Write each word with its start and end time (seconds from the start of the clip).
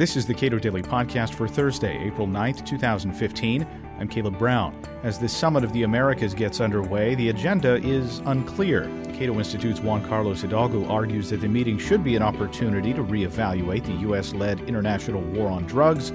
This 0.00 0.16
is 0.16 0.24
the 0.24 0.32
Cato 0.32 0.58
Daily 0.58 0.82
Podcast 0.82 1.34
for 1.34 1.46
Thursday, 1.46 1.98
April 2.02 2.26
9th, 2.26 2.64
2015. 2.64 3.66
I'm 3.98 4.08
Caleb 4.08 4.38
Brown. 4.38 4.74
As 5.02 5.18
the 5.18 5.28
Summit 5.28 5.62
of 5.62 5.74
the 5.74 5.82
Americas 5.82 6.32
gets 6.32 6.62
underway, 6.62 7.14
the 7.16 7.28
agenda 7.28 7.74
is 7.86 8.20
unclear. 8.20 8.84
Cato 9.12 9.36
Institute's 9.36 9.80
Juan 9.80 10.02
Carlos 10.08 10.40
Hidalgo 10.40 10.86
argues 10.86 11.28
that 11.28 11.42
the 11.42 11.48
meeting 11.48 11.76
should 11.76 12.02
be 12.02 12.16
an 12.16 12.22
opportunity 12.22 12.94
to 12.94 13.04
reevaluate 13.04 13.84
the 13.84 13.92
U.S. 14.06 14.32
led 14.32 14.60
international 14.60 15.20
war 15.20 15.50
on 15.50 15.66
drugs. 15.66 16.08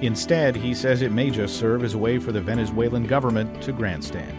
Instead, 0.00 0.54
he 0.54 0.72
says 0.72 1.02
it 1.02 1.10
may 1.10 1.28
just 1.28 1.56
serve 1.56 1.82
as 1.82 1.94
a 1.94 1.98
way 1.98 2.20
for 2.20 2.30
the 2.30 2.40
Venezuelan 2.40 3.04
government 3.04 3.60
to 3.64 3.72
grandstand. 3.72 4.38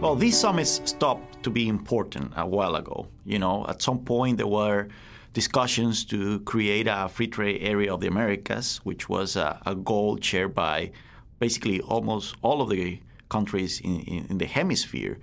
Well, 0.00 0.16
these 0.16 0.40
summits 0.40 0.80
stopped 0.86 1.42
to 1.42 1.50
be 1.50 1.68
important 1.68 2.32
a 2.36 2.46
while 2.46 2.74
ago. 2.74 3.06
You 3.26 3.38
know, 3.38 3.66
at 3.68 3.82
some 3.82 3.98
point 3.98 4.38
there 4.38 4.46
were 4.46 4.88
discussions 5.32 6.04
to 6.06 6.40
create 6.40 6.86
a 6.88 7.08
free 7.08 7.26
trade 7.26 7.62
area 7.62 7.92
of 7.92 8.00
the 8.00 8.06
Americas, 8.06 8.80
which 8.84 9.08
was 9.08 9.36
a, 9.36 9.60
a 9.66 9.74
goal 9.74 10.18
shared 10.20 10.54
by 10.54 10.90
basically 11.38 11.80
almost 11.80 12.36
all 12.42 12.60
of 12.60 12.68
the 12.70 13.00
countries 13.28 13.80
in, 13.80 14.00
in, 14.00 14.26
in 14.30 14.38
the 14.38 14.46
hemisphere. 14.46 15.18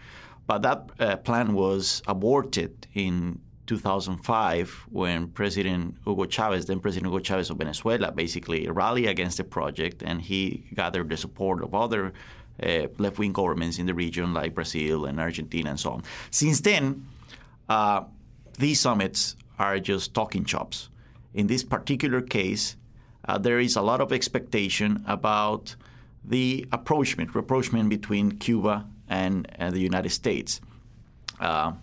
But 0.47 0.63
that 0.63 0.89
uh, 0.99 1.17
plan 1.17 1.53
was 1.53 2.01
aborted 2.07 2.87
in 2.93 3.39
2005 3.67 4.87
when 4.89 5.27
President 5.27 5.95
Hugo 6.03 6.25
Chavez, 6.25 6.65
then 6.65 6.79
President 6.79 7.11
Hugo 7.11 7.19
Chavez 7.19 7.51
of 7.51 7.57
Venezuela, 7.57 8.11
basically 8.11 8.67
rallied 8.67 9.07
against 9.07 9.37
the 9.37 9.43
project 9.43 10.01
and 10.01 10.19
he 10.19 10.65
gathered 10.73 11.07
the 11.09 11.17
support 11.17 11.63
of 11.63 11.75
other 11.75 12.13
uh, 12.63 12.87
left 12.97 13.19
wing 13.19 13.31
governments 13.31 13.77
in 13.77 13.85
the 13.85 13.93
region 13.93 14.33
like 14.33 14.55
Brazil 14.55 15.05
and 15.05 15.19
Argentina 15.19 15.69
and 15.69 15.79
so 15.79 15.91
on. 15.91 16.03
Since 16.31 16.61
then, 16.61 17.05
uh, 17.69 18.01
these 18.57 18.79
summits 18.79 19.35
are 19.59 19.79
just 19.79 20.13
talking 20.13 20.45
chops. 20.45 20.89
In 21.33 21.47
this 21.47 21.63
particular 21.63 22.21
case, 22.21 22.75
uh, 23.27 23.37
there 23.37 23.59
is 23.59 23.75
a 23.75 23.81
lot 23.81 24.01
of 24.01 24.11
expectation 24.11 25.03
about 25.05 25.75
the 26.23 26.65
approachment, 26.71 27.35
rapprochement 27.35 27.89
between 27.89 28.31
Cuba 28.31 28.85
and, 29.07 29.47
the 29.59 29.79
United 29.79 30.09
States. 30.09 30.61
Uh, 31.39 31.73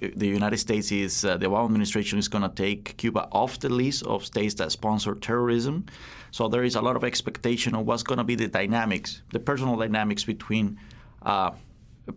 the, 0.00 0.26
United 0.26 0.58
States 0.58 0.92
is 0.92 1.24
uh, 1.24 1.36
the 1.36 1.46
Obama 1.46 1.64
administration 1.66 2.18
is 2.18 2.28
going 2.28 2.42
to 2.42 2.54
take 2.54 2.96
Cuba 2.96 3.28
off 3.32 3.58
the 3.60 3.68
list 3.68 4.04
of 4.06 4.24
states 4.24 4.54
that 4.54 4.72
sponsor 4.72 5.14
terrorism. 5.14 5.86
So 6.30 6.48
there 6.48 6.64
is 6.64 6.76
a 6.76 6.80
lot 6.80 6.96
of 6.96 7.04
expectation 7.04 7.74
of 7.74 7.86
what's 7.86 8.02
going 8.02 8.18
to 8.18 8.24
be 8.24 8.34
the 8.34 8.48
dynamics, 8.48 9.22
the 9.32 9.40
personal 9.40 9.76
dynamics 9.76 10.24
between 10.24 10.78
uh, 11.22 11.50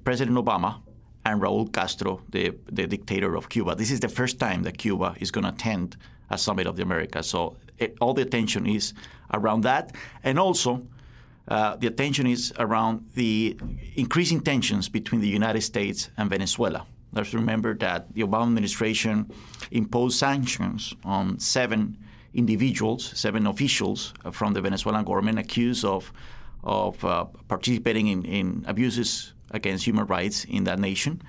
President 0.03 0.38
Obama 0.38 0.80
and 1.26 1.42
Raul 1.42 1.72
Castro, 1.72 2.22
the, 2.30 2.54
the 2.72 2.88
dictator 2.88 3.36
of 3.36 3.50
Cuba. 3.50 3.76
This 3.76 3.92
is 3.92 4.00
the 4.00 4.10
first 4.10 4.40
time 4.40 4.64
that 4.64 4.78
Cuba 4.78 5.16
is 5.20 5.32
going 5.32 5.46
to 5.46 5.52
attend 5.52 5.98
a 6.30 6.38
summit 6.38 6.68
of 6.68 6.76
the 6.76 6.84
Americas. 6.84 7.28
So 7.28 7.56
it, 7.78 7.98
all 8.02 8.14
the 8.14 8.22
attention 8.22 8.66
is 8.66 8.94
around 9.34 9.62
that. 9.62 9.96
And 10.24 10.38
also, 10.38 10.86
uh, 11.48 11.76
the 11.76 11.88
attention 11.88 12.28
is 12.28 12.54
around 12.60 13.10
the 13.16 13.58
increasing 13.96 14.42
tensions 14.42 14.90
between 14.90 15.22
the 15.22 15.28
United 15.28 15.62
States 15.62 16.10
and 16.18 16.30
Venezuela. 16.30 16.86
Let's 17.14 17.34
remember 17.34 17.76
that 17.76 18.14
the 18.14 18.24
Obama 18.24 18.48
administration 18.48 19.32
imposed 19.72 20.18
sanctions 20.18 20.96
on 21.04 21.40
seven 21.40 21.98
individuals, 22.34 23.12
seven 23.18 23.46
officials 23.46 24.14
from 24.32 24.54
the 24.54 24.62
Venezuelan 24.62 25.06
government 25.06 25.38
accused 25.38 25.86
of, 25.86 26.12
of 26.64 27.04
uh, 27.06 27.26
participating 27.48 28.08
in, 28.08 28.26
in 28.26 28.66
abuses 28.68 29.33
against 29.54 29.86
human 29.86 30.06
rights 30.06 30.46
in 30.46 30.66
that 30.66 30.80
nation, 30.80 31.22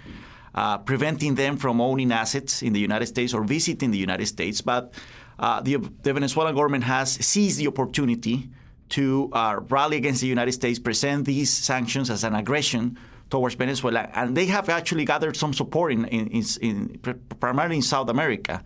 uh, 0.54 0.78
preventing 0.78 1.34
them 1.34 1.56
from 1.56 1.80
owning 1.80 2.10
assets 2.12 2.62
in 2.62 2.72
the 2.72 2.80
United 2.80 3.06
States 3.06 3.34
or 3.34 3.44
visiting 3.44 3.90
the 3.90 3.98
United 3.98 4.26
States. 4.26 4.60
But 4.60 4.94
uh, 5.38 5.60
the, 5.60 5.76
the, 6.02 6.12
Venezuelan 6.12 6.54
government 6.54 6.84
has 6.84 7.12
seized 7.12 7.58
the 7.58 7.66
opportunity 7.66 8.50
to 8.90 9.30
uh, 9.32 9.60
rally 9.68 9.96
against 9.96 10.20
the 10.20 10.26
United 10.26 10.52
States, 10.52 10.78
present 10.78 11.24
these 11.26 11.50
sanctions 11.50 12.10
as 12.10 12.22
an 12.24 12.34
aggression 12.34 12.98
towards 13.30 13.54
Venezuela, 13.56 14.08
and 14.14 14.36
they 14.36 14.46
have 14.46 14.68
actually 14.68 15.04
gathered 15.04 15.36
some 15.36 15.52
support 15.52 15.92
in, 15.92 16.04
in, 16.06 16.44
in, 16.60 16.98
primarily 17.40 17.76
in 17.76 17.82
South 17.82 18.08
America. 18.08 18.62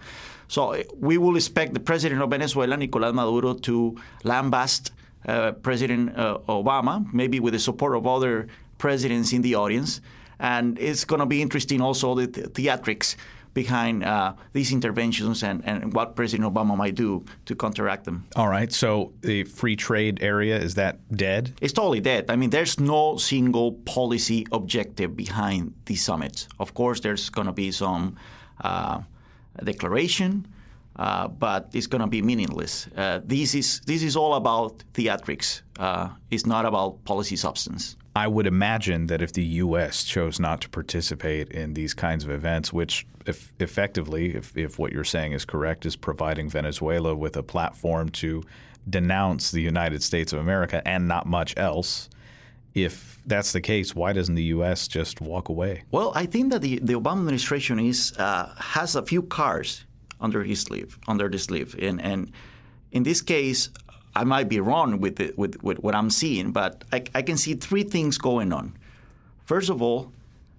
So 0.49 0.75
uh, 0.75 0.83
we 0.99 1.17
will 1.17 1.37
expect 1.37 1.75
the 1.75 1.81
president 1.81 2.21
of 2.21 2.31
Venezuela, 2.31 2.77
Nicolás 2.77 3.15
Maduro, 3.15 3.55
to 3.55 3.97
lambast 4.25 4.91
uh, 5.27 5.53
President 5.53 6.17
uh, 6.19 6.39
Obama, 6.49 7.07
maybe 7.13 7.41
with 7.41 7.53
the 7.53 7.59
support 7.59 7.97
of 7.97 8.07
other 8.07 8.49
presidents 8.79 9.33
in 9.33 9.43
the 9.43 9.55
audience. 9.55 10.01
And 10.39 10.79
it's 10.79 11.05
going 11.05 11.21
to 11.21 11.27
be 11.27 11.43
interesting 11.43 11.81
also 11.81 12.15
the 12.15 12.29
theatrics 12.29 13.17
behind 13.55 14.05
uh, 14.05 14.35
these 14.53 14.73
interventions 14.73 15.43
and, 15.43 15.65
and 15.65 15.93
what 15.93 16.15
President 16.15 16.53
Obama 16.53 16.77
might 16.77 16.95
do 16.95 17.25
to 17.47 17.57
counteract 17.57 18.05
them. 18.05 18.25
All 18.37 18.49
right. 18.49 18.73
So 18.73 19.13
the 19.23 19.45
free 19.45 19.75
trade 19.75 20.23
area, 20.23 20.57
is 20.57 20.75
that 20.75 20.95
dead? 21.17 21.55
It's 21.61 21.73
totally 21.73 22.01
dead. 22.01 22.27
I 22.29 22.37
mean, 22.37 22.51
there's 22.51 22.79
no 22.79 23.17
single 23.17 23.73
policy 23.73 24.47
objective 24.53 25.17
behind 25.17 25.75
these 25.87 26.05
summits. 26.05 26.49
Of 26.59 26.75
course, 26.75 27.01
there's 27.01 27.31
going 27.31 27.47
to 27.47 27.53
be 27.53 27.73
some 27.73 28.17
uh, 28.61 29.01
declaration. 29.65 30.47
Uh, 30.99 31.29
but 31.29 31.71
it's 31.75 31.87
going 31.87 32.01
to 32.01 32.09
be 32.09 32.21
meaningless. 32.21 32.89
Uh, 32.97 33.21
this 33.25 33.55
is 33.55 33.81
this 33.87 34.03
is 34.03 34.17
all 34.17 34.35
about 34.35 34.83
theatrics. 34.95 35.63
Uh, 35.79 36.09
it's 36.29 36.45
not 36.45 36.67
about 36.67 37.05
policy 37.05 37.37
substance. 37.37 37.97
I 38.19 38.27
would 38.27 38.49
imagine 38.49 39.07
that 39.07 39.23
if 39.23 39.33
the 39.33 39.45
U.S. 39.65 40.03
chose 40.03 40.41
not 40.41 40.61
to 40.63 40.69
participate 40.69 41.51
in 41.51 41.75
these 41.75 41.95
kinds 41.95 42.25
of 42.25 42.31
events, 42.31 42.73
which 42.73 43.07
if 43.27 43.53
effectively, 43.61 44.35
if, 44.35 44.57
if 44.57 44.77
what 44.77 44.93
you're 44.93 45.05
saying 45.05 45.35
is 45.35 45.45
correct, 45.45 45.87
is 45.87 45.95
providing 45.95 46.51
Venezuela 46.51 47.15
with 47.15 47.37
a 47.37 47.45
platform 47.45 48.09
to 48.23 48.43
denounce 48.91 49.53
the 49.53 49.61
United 49.61 50.03
States 50.03 50.33
of 50.33 50.41
America 50.41 50.83
and 50.85 51.07
not 51.07 51.27
much 51.27 51.57
else, 51.57 52.11
if 52.75 53.21
that's 53.25 53.53
the 53.53 53.61
case, 53.61 53.95
why 53.95 54.13
doesn't 54.13 54.35
the 54.35 54.51
U.S. 54.57 54.89
just 54.89 55.21
walk 55.21 55.49
away? 55.49 55.85
Well, 55.93 56.11
I 56.17 56.27
think 56.27 56.51
that 56.51 56.63
the, 56.63 56.81
the 56.81 56.95
Obama 56.95 57.21
administration 57.21 57.79
is 57.79 58.13
uh, 58.19 58.53
has 58.59 58.97
a 58.97 59.03
few 59.03 59.23
cards 59.23 59.85
under 60.21 60.43
his 60.43 60.61
sleeve, 60.61 60.99
under 61.07 61.29
the 61.29 61.39
sleeve, 61.39 61.77
and 61.79 62.03
and 62.03 62.33
in 62.91 63.05
this 63.05 63.23
case, 63.23 63.71
I 64.19 64.25
might 64.25 64.49
be 64.49 64.59
wrong 64.59 64.99
with, 64.99 65.21
it, 65.21 65.39
with, 65.39 65.63
with 65.63 65.79
what 65.79 65.95
I'm 65.95 66.11
seeing, 66.11 66.51
but 66.51 66.83
I, 66.93 67.05
I 67.15 67.23
can 67.23 67.37
see 67.37 67.55
three 67.55 67.85
things 67.85 68.19
going 68.19 68.53
on. 68.53 68.77
First 69.45 69.71
of 69.71 69.81
all, 69.81 70.13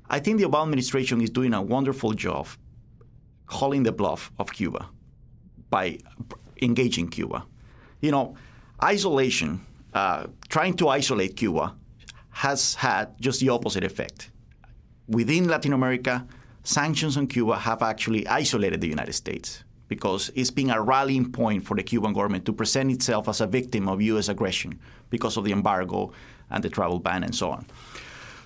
I 0.10 0.20
think 0.20 0.40
the 0.40 0.46
Obama 0.46 0.64
administration 0.64 1.20
is 1.20 1.30
doing 1.30 1.54
a 1.54 1.62
wonderful 1.62 2.14
job 2.14 2.48
calling 3.48 3.84
the 3.84 3.92
bluff 3.92 4.32
of 4.40 4.54
Cuba 4.54 4.88
by 5.70 6.00
engaging 6.62 7.10
Cuba. 7.10 7.46
You 8.00 8.12
know, 8.12 8.38
isolation, 8.82 9.60
uh, 9.94 10.28
trying 10.48 10.76
to 10.76 10.88
isolate 10.88 11.36
Cuba, 11.36 11.76
has 12.30 12.76
had 12.76 13.20
just 13.20 13.42
the 13.42 13.50
opposite 13.50 13.84
effect. 13.84 14.32
Within 15.10 15.50
Latin 15.50 15.74
America, 15.74 16.26
sanctions 16.64 17.18
on 17.18 17.28
Cuba 17.28 17.58
have 17.58 17.82
actually 17.82 18.26
isolated 18.26 18.80
the 18.80 18.88
United 18.88 19.14
States 19.14 19.66
because 19.90 20.32
it's 20.36 20.52
been 20.52 20.70
a 20.70 20.82
rallying 20.82 21.30
point 21.32 21.66
for 21.66 21.76
the 21.76 21.84
Cuban 21.84 22.14
government 22.14 22.46
to 22.46 22.54
present 22.54 22.92
itself 22.92 23.28
as 23.28 23.42
a 23.42 23.48
victim 23.48 23.90
of 23.90 24.02
U.S. 24.02 24.30
aggression 24.30 24.80
because 25.10 25.36
of 25.36 25.44
the 25.44 25.52
embargo 25.52 26.14
and 26.50 26.64
the 26.64 26.70
travel 26.70 27.00
ban 27.00 27.24
and 27.24 27.36
so 27.36 27.50
on. 27.50 27.66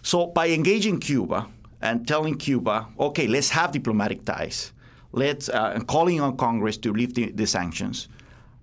So 0.02 0.28
by 0.28 0.50
engaging 0.50 1.00
Cuba 1.00 1.48
and 1.82 2.08
telling 2.08 2.36
Cuba, 2.36 2.88
okay, 3.00 3.28
let's 3.28 3.50
have 3.50 3.72
diplomatic 3.72 4.26
ties, 4.26 4.72
let's 5.12 5.50
uh, 5.50 5.80
calling 5.86 6.20
on 6.22 6.38
Congress 6.38 6.78
to 6.78 6.94
lift 6.94 7.16
the, 7.16 7.32
the 7.32 7.46
sanctions. 7.46 8.08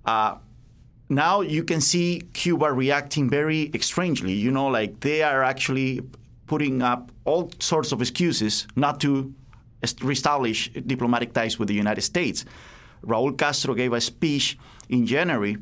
Uh, 0.05 0.37
now 1.11 1.43
you 1.43 1.65
can 1.65 1.81
see 1.81 2.23
Cuba 2.33 2.73
reacting 2.73 3.29
very 3.29 3.71
strangely. 3.81 4.33
You 4.33 4.51
know, 4.51 4.69
like 4.69 5.01
they 5.01 5.23
are 5.23 5.43
actually 5.43 6.01
putting 6.47 6.83
up 6.83 7.13
all 7.25 7.51
sorts 7.61 7.93
of 7.93 8.01
excuses 8.01 8.67
not 8.75 9.01
to 9.01 9.35
reestablish 10.03 10.71
diplomatic 10.87 11.33
ties 11.33 11.59
with 11.59 11.69
the 11.69 11.75
United 11.75 12.03
States. 12.03 12.45
Raul 13.05 13.37
Castro 13.37 13.75
gave 13.75 13.93
a 13.93 14.01
speech 14.01 14.59
in 14.89 15.07
January 15.07 15.57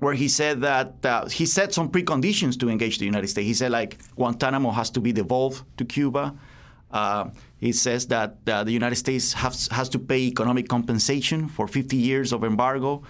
where 0.00 0.14
he 0.14 0.28
said 0.28 0.60
that 0.60 1.04
uh, 1.04 1.26
he 1.28 1.46
set 1.46 1.72
some 1.72 1.88
preconditions 1.90 2.58
to 2.60 2.68
engage 2.68 2.98
the 2.98 3.04
United 3.04 3.28
States. 3.28 3.46
He 3.46 3.54
said 3.54 3.70
like 3.70 3.98
Guantanamo 4.16 4.70
has 4.70 4.90
to 4.90 5.00
be 5.00 5.12
devolved 5.12 5.64
to 5.78 5.84
Cuba. 5.84 6.34
Uh, 6.90 7.30
he 7.58 7.72
says 7.72 8.06
that 8.08 8.36
uh, 8.46 8.62
the 8.64 8.72
United 8.72 8.96
States 8.96 9.32
has, 9.32 9.68
has 9.68 9.88
to 9.88 9.98
pay 9.98 10.20
economic 10.20 10.68
compensation 10.68 11.48
for 11.48 11.66
50 11.66 11.96
years 11.96 12.32
of 12.32 12.44
embargo. 12.44 13.02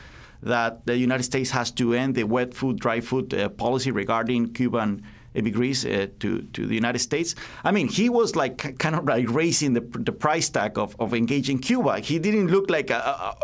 That 0.43 0.87
the 0.87 0.97
United 0.97 1.23
States 1.25 1.51
has 1.51 1.71
to 1.73 1.95
end 1.95 2.15
the 2.15 2.25
wet 2.25 2.55
foot, 2.55 2.77
dry 2.79 3.01
foot 3.01 3.33
uh, 3.33 3.49
policy 3.49 3.91
regarding 3.91 4.53
Cuban 4.53 5.03
immigrants 5.35 5.85
uh, 5.85 6.07
to 6.21 6.43
to 6.53 6.67
the 6.67 6.75
United 6.75 7.01
States. 7.01 7.35
I 7.63 7.71
mean, 7.73 7.89
he 7.89 8.09
was 8.09 8.35
like 8.37 8.79
kind 8.79 8.95
of 8.95 9.05
like 9.05 9.29
raising 9.29 9.75
the, 9.75 9.81
the 9.81 10.13
price 10.13 10.49
tag 10.49 10.79
of, 10.79 10.97
of 10.99 11.15
engaging 11.15 11.59
Cuba. 11.59 11.99
He 11.99 12.19
didn't 12.19 12.49
look 12.49 12.71
like 12.71 12.91
a, 12.91 13.35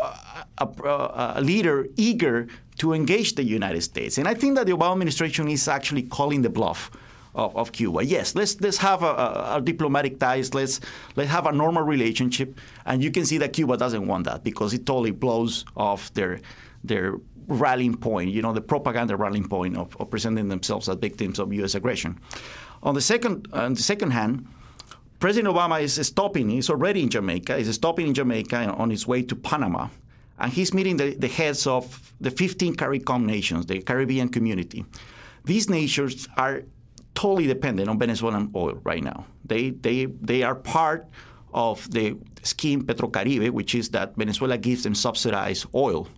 a, 0.58 0.64
a, 0.64 1.32
a 1.36 1.40
leader 1.40 1.86
eager 1.96 2.48
to 2.78 2.92
engage 2.92 3.34
the 3.34 3.44
United 3.44 3.82
States. 3.82 4.18
And 4.18 4.26
I 4.26 4.34
think 4.34 4.56
that 4.56 4.66
the 4.66 4.72
Obama 4.72 4.92
administration 4.92 5.48
is 5.48 5.68
actually 5.68 6.04
calling 6.04 6.42
the 6.42 6.50
bluff 6.50 6.90
of, 7.34 7.56
of 7.56 7.72
Cuba. 7.72 8.04
Yes, 8.04 8.34
let's 8.34 8.60
let's 8.60 8.78
have 8.78 9.02
a, 9.02 9.06
a, 9.06 9.56
a, 9.56 9.60
diplomatic 9.60 10.18
ties. 10.18 10.54
Let's 10.54 10.80
let's 11.16 11.30
have 11.30 11.46
a 11.46 11.52
normal 11.52 11.82
relationship. 11.82 12.58
And 12.86 13.02
you 13.02 13.10
can 13.10 13.24
see 13.24 13.38
that 13.38 13.52
Cuba 13.52 13.76
doesn't 13.76 14.06
want 14.06 14.24
that 14.24 14.44
because 14.44 14.74
it 14.74 14.86
totally 14.86 15.12
blows 15.12 15.64
off 15.76 16.12
their 16.14 16.40
their 16.84 17.14
rallying 17.46 17.96
point. 17.96 18.30
You 18.30 18.42
know, 18.42 18.52
the 18.52 18.60
propaganda 18.60 19.16
rallying 19.16 19.48
point 19.48 19.76
of, 19.76 19.96
of 19.98 20.10
presenting 20.10 20.48
themselves 20.48 20.88
as 20.88 20.96
victims 20.96 21.38
of 21.38 21.52
U.S. 21.52 21.74
aggression. 21.74 22.18
On 22.82 22.94
the 22.94 23.00
second 23.00 23.48
on 23.52 23.74
the 23.74 23.82
second 23.82 24.12
hand. 24.12 24.46
President 25.20 25.54
Obama 25.54 25.82
is 25.82 25.94
stopping. 26.06 26.48
He's 26.48 26.70
already 26.70 27.02
in 27.02 27.10
Jamaica. 27.10 27.58
He's 27.58 27.74
stopping 27.74 28.06
in 28.06 28.14
Jamaica 28.14 28.56
on 28.78 28.88
his 28.88 29.06
way 29.06 29.22
to 29.24 29.36
Panama, 29.36 29.88
and 30.38 30.50
he's 30.50 30.72
meeting 30.72 30.96
the, 30.96 31.14
the 31.14 31.28
heads 31.28 31.66
of 31.66 32.14
the 32.22 32.30
15 32.30 32.74
CARICOM 32.74 33.26
nations, 33.26 33.66
the 33.66 33.82
Caribbean 33.82 34.30
community. 34.30 34.82
These 35.44 35.68
nations 35.68 36.26
are 36.38 36.62
totally 37.14 37.46
dependent 37.46 37.90
on 37.90 37.98
Venezuelan 37.98 38.50
oil 38.54 38.80
right 38.82 39.02
now. 39.04 39.26
They, 39.44 39.70
they, 39.70 40.06
they 40.06 40.42
are 40.42 40.54
part 40.54 41.06
of 41.52 41.90
the 41.90 42.16
scheme 42.42 42.82
Petrocaribe, 42.82 43.50
which 43.50 43.74
is 43.74 43.90
that 43.90 44.16
Venezuela 44.16 44.56
gives 44.56 44.84
them 44.84 44.94
subsidized 44.94 45.66
oil. 45.74 46.08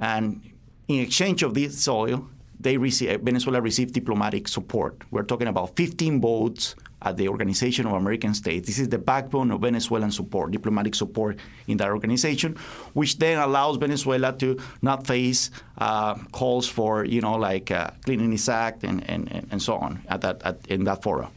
And 0.00 0.42
in 0.88 1.00
exchange 1.00 1.42
of 1.42 1.54
this 1.54 1.86
oil, 1.86 2.26
they 2.58 2.76
receive, 2.76 3.20
Venezuela 3.20 3.60
received 3.60 3.94
diplomatic 3.94 4.48
support. 4.48 5.02
We're 5.10 5.24
talking 5.24 5.48
about 5.48 5.76
15 5.76 6.20
boats 6.20 6.74
at 7.02 7.16
the 7.16 7.28
Organization 7.28 7.86
of 7.86 7.94
American 7.94 8.34
States. 8.34 8.66
This 8.66 8.78
is 8.78 8.90
the 8.90 8.98
backbone 8.98 9.50
of 9.50 9.60
Venezuelan 9.62 10.10
support, 10.10 10.50
diplomatic 10.50 10.94
support 10.94 11.38
in 11.66 11.78
that 11.78 11.88
organization, 11.88 12.56
which 12.92 13.18
then 13.18 13.38
allows 13.38 13.78
Venezuela 13.78 14.36
to 14.38 14.58
not 14.82 15.06
face 15.06 15.50
uh, 15.78 16.14
calls 16.32 16.68
for, 16.68 17.06
you 17.06 17.22
know, 17.22 17.36
like 17.36 17.70
uh, 17.70 17.90
Cleanliness 18.04 18.48
Act 18.50 18.84
and, 18.84 19.08
and, 19.08 19.46
and 19.50 19.62
so 19.62 19.76
on 19.76 20.02
at 20.08 20.20
that, 20.20 20.42
at, 20.42 20.66
in 20.66 20.84
that 20.84 21.02
forum. 21.02 21.30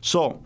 So 0.00 0.42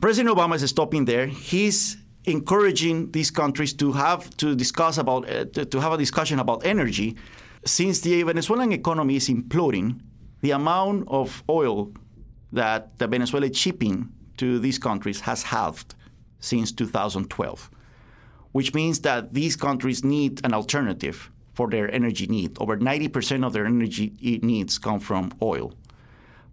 President 0.00 0.36
Obama 0.36 0.60
is 0.60 0.68
stopping 0.68 1.04
there. 1.04 1.26
He's 1.26 1.96
encouraging 2.26 3.10
these 3.12 3.30
countries 3.30 3.72
to 3.74 3.92
have 3.92 4.28
to 4.36 4.54
discuss 4.54 4.98
about 4.98 5.28
uh, 5.30 5.44
to, 5.44 5.80
have 5.80 5.92
a 5.92 5.98
discussion 5.98 6.38
about 6.38 6.66
energy. 6.66 7.16
Since 7.64 8.00
the 8.00 8.22
Venezuelan 8.22 8.72
economy 8.72 9.16
is 9.16 9.28
imploding, 9.28 10.00
the 10.40 10.50
amount 10.52 11.08
of 11.08 11.42
oil 11.48 11.92
that 12.52 12.98
the 12.98 13.06
Venezuela 13.06 13.46
is 13.46 13.56
shipping 13.56 14.12
to 14.36 14.58
these 14.58 14.78
countries 14.78 15.20
has 15.20 15.42
halved 15.44 15.94
since 16.40 16.70
2012, 16.72 17.70
which 18.52 18.74
means 18.74 19.00
that 19.00 19.34
these 19.34 19.56
countries 19.56 20.04
need 20.04 20.44
an 20.44 20.52
alternative 20.52 21.30
for 21.54 21.68
their 21.70 21.92
energy 21.92 22.26
need. 22.26 22.56
Over 22.60 22.76
90% 22.76 23.44
of 23.44 23.52
their 23.52 23.66
energy 23.66 24.12
needs 24.42 24.78
come 24.78 25.00
from 25.00 25.32
oil. 25.40 25.72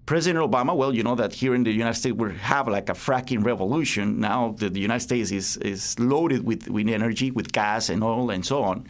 President 0.06 0.44
Obama, 0.44 0.76
well, 0.76 0.94
you 0.94 1.02
know 1.02 1.16
that 1.16 1.32
here 1.34 1.56
in 1.56 1.64
the 1.64 1.72
United 1.72 1.98
States 1.98 2.16
we 2.16 2.34
have 2.34 2.68
like 2.68 2.90
a 2.90 2.94
fracking 2.94 3.44
revolution. 3.44 4.20
Now 4.20 4.54
the, 4.58 4.70
the 4.70 4.82
United 4.82 5.00
States 5.00 5.32
is, 5.32 5.56
is 5.58 5.98
loaded 5.98 6.46
with, 6.46 6.68
with 6.70 6.90
energy, 6.90 7.32
with 7.32 7.54
gas 7.54 7.90
and 7.90 8.04
oil 8.04 8.30
and 8.30 8.46
so 8.46 8.64
on. 8.64 8.86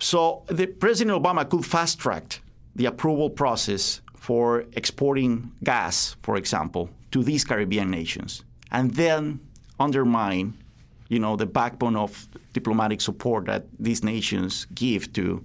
So 0.00 0.42
the, 0.48 0.66
President 0.66 1.22
Obama 1.22 1.48
could 1.48 1.64
fast 1.64 2.00
track 2.00 2.40
the 2.74 2.86
approval 2.86 3.30
process 3.30 4.00
for 4.16 4.64
exporting 4.72 5.52
gas, 5.62 6.16
for 6.22 6.36
example, 6.36 6.90
to 7.12 7.22
these 7.22 7.44
Caribbean 7.44 7.90
nations, 7.90 8.42
and 8.72 8.92
then 8.94 9.38
undermine, 9.78 10.54
you 11.08 11.20
know, 11.20 11.36
the 11.36 11.46
backbone 11.46 11.94
of 11.94 12.28
diplomatic 12.52 13.00
support 13.00 13.44
that 13.44 13.66
these 13.78 14.02
nations 14.02 14.66
give 14.74 15.12
to 15.12 15.44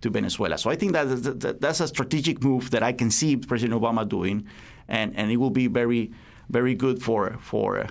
to 0.00 0.10
Venezuela. 0.10 0.58
So 0.58 0.70
I 0.70 0.76
think 0.76 0.92
that, 0.92 1.04
that 1.40 1.60
that's 1.60 1.80
a 1.80 1.88
strategic 1.88 2.42
move 2.42 2.70
that 2.70 2.82
I 2.82 2.92
can 2.92 3.10
see 3.10 3.36
President 3.36 3.80
Obama 3.80 4.08
doing, 4.08 4.46
and, 4.88 5.16
and 5.16 5.30
it 5.30 5.36
will 5.36 5.50
be 5.50 5.66
very 5.66 6.12
very 6.48 6.74
good 6.74 7.02
for 7.02 7.36
for 7.40 7.86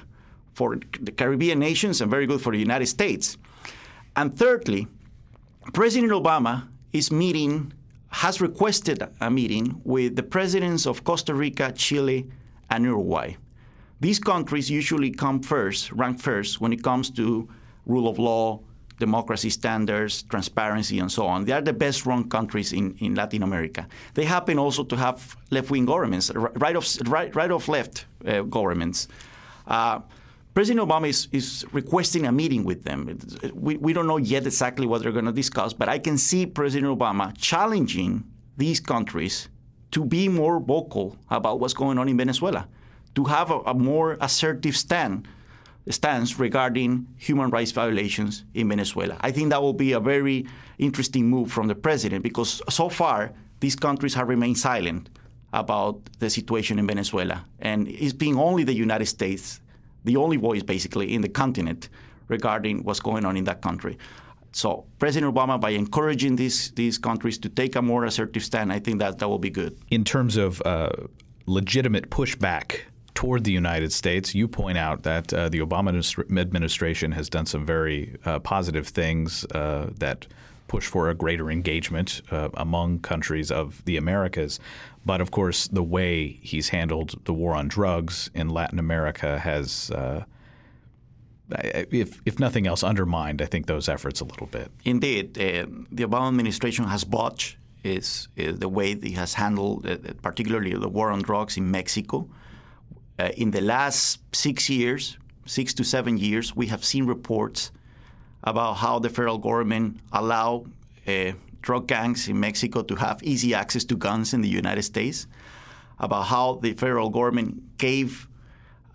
for 0.54 0.78
the 1.02 1.12
Caribbean 1.12 1.60
nations 1.60 2.02
and 2.02 2.10
very 2.10 2.26
good 2.26 2.42
for 2.42 2.52
the 2.52 2.60
United 2.60 2.86
States. 2.88 3.38
And 4.16 4.38
thirdly, 4.38 4.88
President 5.74 6.12
Obama 6.12 6.68
is 6.94 7.12
meeting 7.12 7.74
has 8.10 8.40
requested 8.40 9.04
a 9.20 9.30
meeting 9.30 9.82
with 9.84 10.16
the 10.16 10.24
presidents 10.24 10.86
of 10.88 11.04
Costa 11.04 11.34
Rica, 11.34 11.74
Chile, 11.74 12.26
and 12.70 12.86
Uruguay. 12.86 13.36
These 14.00 14.20
countries 14.20 14.70
usually 14.70 15.12
come 15.12 15.42
first, 15.42 15.92
rank 15.92 16.22
first, 16.22 16.62
when 16.62 16.72
it 16.72 16.82
comes 16.82 17.10
to 17.12 17.50
rule 17.86 18.08
of 18.08 18.18
law, 18.18 18.62
democracy 19.00 19.50
standards, 19.50 20.24
transparency, 20.24 21.00
and 21.00 21.12
so 21.12 21.26
on. 21.26 21.46
They 21.46 21.52
are 21.52 21.62
the 21.62 21.74
best 21.74 22.06
run 22.06 22.30
countries 22.30 22.74
in, 22.74 22.96
in 23.00 23.16
Latin 23.16 23.44
America. 23.44 23.88
They 24.14 24.26
happen 24.26 24.58
also 24.58 24.84
to 24.84 24.96
have 24.96 25.36
left 25.52 25.70
wing 25.70 25.86
governments, 25.86 26.32
right 26.34 26.76
of, 26.76 26.88
right, 27.08 27.36
right 27.36 27.52
of 27.52 27.68
left 27.68 28.06
uh, 28.26 28.42
governments. 28.44 29.08
Uh, 29.68 30.00
President 30.54 30.88
Obama 30.88 31.10
is, 31.10 31.28
is 31.34 31.66
requesting 31.74 32.26
a 32.26 32.32
meeting 32.32 32.64
with 32.64 32.86
them. 32.86 33.20
We, 33.54 33.76
we 33.76 33.92
don't 33.92 34.08
know 34.08 34.18
yet 34.18 34.46
exactly 34.46 34.88
what 34.88 35.02
they're 35.02 35.12
going 35.12 35.26
to 35.26 35.34
discuss, 35.34 35.74
but 35.74 35.90
I 35.90 36.00
can 36.00 36.18
see 36.18 36.46
President 36.46 36.98
Obama 36.98 37.34
challenging 37.38 38.24
these 38.56 38.80
countries 38.80 39.50
to 39.92 40.06
be 40.06 40.30
more 40.30 40.62
vocal 40.62 41.18
about 41.30 41.60
what's 41.60 41.74
going 41.74 41.98
on 41.98 42.08
in 42.08 42.16
Venezuela, 42.18 42.70
to 43.16 43.26
have 43.26 43.52
a, 43.52 43.60
a 43.66 43.74
more 43.74 44.18
assertive 44.22 44.78
stand 44.78 45.28
stance 45.90 46.40
regarding 46.40 47.08
human 47.18 47.50
rights 47.50 47.72
violations 47.72 48.44
in 48.54 48.70
Venezuela. 48.70 49.18
I 49.22 49.32
think 49.32 49.50
that 49.52 49.62
will 49.62 49.74
be 49.74 49.92
a 49.94 50.00
very 50.00 50.48
interesting 50.78 51.28
move 51.30 51.52
from 51.52 51.68
the 51.68 51.76
president 51.76 52.24
because 52.24 52.62
so 52.70 52.90
far 52.90 53.34
these 53.60 53.76
countries 53.76 54.14
have 54.16 54.28
remained 54.28 54.58
silent 54.58 55.10
about 55.54 56.02
the 56.20 56.30
situation 56.30 56.80
in 56.80 56.88
Venezuela. 56.88 57.46
And 57.60 57.88
it's 57.88 58.14
been 58.14 58.38
only 58.38 58.64
the 58.64 58.74
United 58.74 59.06
States 59.06 59.62
the 60.06 60.16
only 60.16 60.38
voice 60.38 60.64
basically 60.64 61.14
in 61.14 61.22
the 61.22 61.30
continent 61.30 61.90
regarding 62.28 62.84
what's 62.84 63.00
going 63.00 63.26
on 63.26 63.36
in 63.36 63.44
that 63.44 63.62
country. 63.62 63.98
So 64.54 64.86
President 65.00 65.36
Obama, 65.36 65.60
by 65.60 65.72
encouraging 65.72 66.38
these 66.38 66.72
these 66.72 66.98
countries 66.98 67.38
to 67.40 67.50
take 67.50 67.76
a 67.76 67.82
more 67.82 68.06
assertive 68.06 68.44
stand, 68.44 68.72
I 68.72 68.80
think 68.80 69.00
that 69.00 69.20
that 69.20 69.28
will 69.28 69.40
be 69.40 69.50
good. 69.50 69.78
In 69.90 70.06
terms 70.06 70.38
of 70.38 70.62
uh, 70.62 70.92
legitimate 71.46 72.10
pushback 72.10 72.82
toward 73.16 73.46
the 73.46 73.52
United 73.52 73.92
States, 73.92 74.36
you 74.36 74.48
point 74.48 74.78
out 74.78 75.04
that 75.04 75.34
uh, 75.34 75.50
the 75.50 75.60
Obama 75.60 75.90
administration 76.38 77.14
has 77.14 77.30
done 77.30 77.46
some 77.46 77.66
very 77.66 78.18
uh, 78.26 78.40
positive 78.40 78.90
things 78.90 79.46
uh, 79.46 79.90
that 79.98 80.28
push 80.68 80.86
for 80.86 81.10
a 81.10 81.16
greater 81.16 81.50
engagement 81.50 82.22
uh, 82.32 82.50
among 82.56 83.00
countries 83.00 83.52
of 83.52 83.84
the 83.86 83.98
Americas. 83.98 84.60
But 85.06 85.22
of 85.22 85.32
course, 85.32 85.68
the 85.68 85.84
way 85.84 86.40
he's 86.42 86.70
handled 86.70 87.24
the 87.26 87.34
war 87.34 87.54
on 87.56 87.68
drugs 87.68 88.30
in 88.34 88.50
Latin 88.50 88.80
America 88.80 89.40
has, 89.40 89.92
uh, 89.92 90.26
if, 91.52 92.22
if 92.26 92.40
nothing 92.40 92.68
else, 92.68 92.84
undermined, 92.84 93.42
I 93.42 93.46
think, 93.46 93.68
those 93.68 93.88
efforts 93.88 94.20
a 94.20 94.26
little 94.26 94.48
bit. 94.48 94.72
Indeed. 94.84 95.38
Uh, 95.38 95.68
the 95.92 96.04
Obama 96.04 96.28
administration 96.28 96.86
has 96.86 97.04
botched 97.04 97.58
is, 97.84 98.28
is 98.36 98.60
the 98.60 98.68
way 98.68 98.96
he 99.00 99.12
has 99.12 99.36
handled, 99.36 99.86
uh, 99.88 99.98
particularly 100.22 100.74
the 100.74 100.90
war 100.90 101.12
on 101.12 101.22
drugs 101.22 101.56
in 101.56 101.70
Mexico. 101.70 102.28
Uh, 103.18 103.30
in 103.38 103.52
the 103.52 103.62
last 103.62 104.20
six 104.36 104.70
years, 104.70 105.18
six 105.46 105.74
to 105.74 105.84
seven 105.84 106.18
years, 106.18 106.56
we 106.56 106.68
have 106.68 106.84
seen 106.84 107.06
reports 107.06 107.72
about 108.44 108.74
how 108.74 109.00
the 109.00 109.10
federal 109.10 109.38
government 109.38 110.00
allow 110.12 110.66
uh, 111.08 111.32
drug 111.62 111.88
gangs 111.88 112.28
in 112.28 112.40
Mexico 112.40 112.84
to 112.84 112.96
have 112.96 113.24
easy 113.24 113.54
access 113.54 113.84
to 113.86 113.96
guns 113.96 114.34
in 114.34 114.42
the 114.42 114.50
United 114.50 114.84
States, 114.84 115.28
about 116.00 116.24
how 116.24 116.56
the 116.62 116.74
federal 116.74 117.10
government 117.10 117.78
gave 117.78 118.28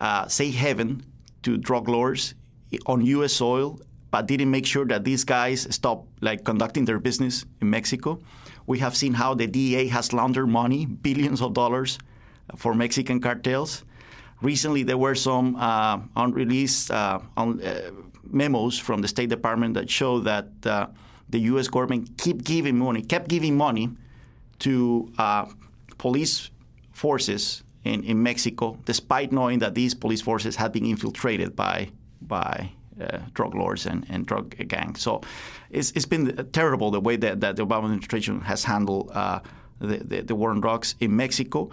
uh, 0.01 0.29
safe 0.29 0.57
to 1.43 1.57
drug 1.57 1.89
lords 1.89 2.35
on 2.87 3.05
U.S. 3.05 3.33
soil, 3.33 3.81
but 4.11 4.27
didn't 4.27 4.51
make 4.51 4.67
sure 4.67 4.85
that 4.87 5.05
these 5.05 5.25
guys 5.25 5.67
stop 5.75 6.07
like 6.21 6.45
conducting 6.45 6.85
their 6.85 6.99
business 6.99 7.45
in 7.61 7.71
Mexico. 7.71 8.21
We 8.67 8.79
have 8.81 8.97
seen 8.97 9.15
how 9.15 9.35
the 9.35 9.47
DEA 9.47 9.89
has 9.89 10.13
laundered 10.13 10.49
money, 10.49 10.87
billions 10.87 11.41
of 11.41 11.55
dollars, 11.55 11.99
for 12.57 12.75
Mexican 12.75 13.21
cartels. 13.21 13.85
Recently, 14.43 14.83
there 14.83 14.99
were 14.99 15.15
some 15.15 15.57
uh, 15.57 16.01
unreleased 16.17 16.91
uh, 16.91 17.21
un- 17.37 17.61
uh, 17.63 17.91
memos 18.25 18.79
from 18.79 19.03
the 19.03 19.09
State 19.09 19.29
Department 19.29 19.75
that 19.75 19.91
show 19.91 20.21
that 20.21 20.49
uh, 20.65 20.87
the 21.29 21.41
U.S. 21.53 21.69
government 21.69 22.17
keep 22.17 22.43
giving 22.43 22.79
money, 22.79 23.03
kept 23.03 23.29
giving 23.29 23.57
money 23.57 23.91
to 24.61 25.13
uh, 25.19 25.47
police 25.99 26.51
forces 26.93 27.63
in, 27.85 28.05
in 28.05 28.23
Mexico, 28.23 28.79
despite 28.85 29.33
knowing 29.33 29.59
that 29.61 29.75
these 29.75 29.95
police 29.95 30.21
forces 30.21 30.57
had 30.57 30.73
been 30.73 30.87
infiltrated 30.87 31.55
by 31.55 31.91
by 32.23 32.71
uh, 33.01 33.19
drug 33.33 33.55
lords 33.55 33.87
and, 33.87 34.07
and 34.11 34.27
drug 34.27 34.55
gangs. 34.69 35.01
So 35.01 35.23
it's, 35.71 35.91
it's 35.93 36.05
been 36.05 36.49
terrible 36.53 36.91
the 36.91 37.01
way 37.01 37.17
that, 37.17 37.41
that 37.41 37.57
the 37.57 37.67
Obama 37.67 37.85
administration 37.85 38.43
has 38.43 38.65
handled 38.65 39.11
uh, 39.15 39.41
the, 39.81 39.99
the, 39.99 40.21
the 40.21 40.35
war 40.35 40.51
on 40.51 40.61
drugs 40.61 40.95
in 41.01 41.17
Mexico. 41.17 41.71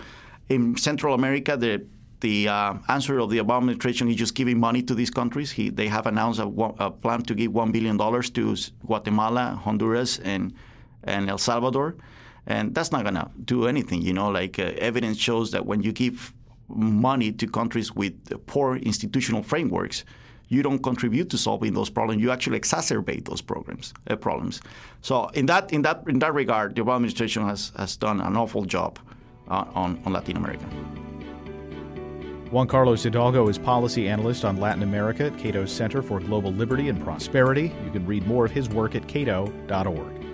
In 0.47 0.77
Central 0.77 1.13
America, 1.13 1.57
the 1.57 1.85
the 2.19 2.47
uh, 2.47 2.75
answer 2.87 3.19
of 3.19 3.29
the 3.29 3.37
Obama 3.37 3.57
administration 3.59 4.09
is 4.09 4.15
just 4.15 4.33
giving 4.33 4.59
money 4.59 4.81
to 4.81 4.95
these 4.95 5.09
countries. 5.09 5.51
He, 5.51 5.69
they 5.69 5.87
have 5.87 6.07
announced 6.07 6.39
a, 6.39 6.47
a, 6.79 6.91
plan 6.91 7.21
to 7.23 7.35
give 7.35 7.51
$1 7.51 7.71
billion 7.71 7.97
to 7.97 8.55
Guatemala, 8.85 9.59
Honduras, 9.63 10.19
and, 10.19 10.53
and 11.03 11.29
El 11.29 11.37
Salvador. 11.37 11.95
And 12.47 12.73
that's 12.73 12.91
not 12.91 13.03
going 13.03 13.15
to 13.15 13.29
do 13.43 13.67
anything. 13.67 14.01
You 14.01 14.13
know, 14.13 14.29
like 14.29 14.57
uh, 14.57 14.71
evidence 14.77 15.17
shows 15.17 15.51
that 15.51 15.65
when 15.65 15.81
you 15.81 15.91
give 15.91 16.33
money 16.69 17.31
to 17.31 17.47
countries 17.47 17.93
with 17.93 18.13
poor 18.47 18.77
institutional 18.77 19.43
frameworks, 19.43 20.03
you 20.49 20.63
don't 20.63 20.81
contribute 20.81 21.29
to 21.29 21.37
solving 21.37 21.73
those 21.73 21.89
problems. 21.89 22.21
You 22.21 22.31
actually 22.31 22.59
exacerbate 22.59 23.25
those 23.25 23.41
programs 23.41 23.93
uh, 24.09 24.15
problems. 24.15 24.61
So 25.01 25.27
in 25.29 25.45
that 25.47 25.73
in 25.73 25.81
that 25.81 26.03
in 26.07 26.19
that 26.19 26.33
regard, 26.33 26.75
the 26.75 26.83
Obama 26.83 26.95
administration 26.95 27.45
has 27.45 27.73
has 27.77 27.97
done 27.97 28.21
an 28.21 28.37
awful 28.37 28.63
job 28.63 28.97
uh, 29.49 29.65
on 29.75 30.01
on 30.05 30.13
Latin 30.13 30.37
America. 30.37 30.65
Juan 32.51 32.65
Carlos 32.65 33.03
Hidalgo 33.03 33.49
is 33.49 33.57
policy 33.57 34.07
analyst 34.07 34.45
on 34.45 34.57
Latin 34.57 34.83
America 34.83 35.25
at 35.25 35.37
Cato's 35.37 35.69
Center 35.69 36.01
for 36.01 36.21
Global 36.21 36.53
Liberty 36.53 36.87
and 36.87 37.03
Prosperity. 37.03 37.73
You 37.83 37.91
can 37.91 38.05
read 38.05 38.25
more 38.25 38.45
of 38.45 38.51
his 38.51 38.69
work 38.69 38.95
at 38.95 39.05
cato.org. 39.05 40.26